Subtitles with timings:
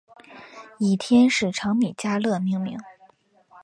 [0.79, 2.75] 以天使长米迦勒命名。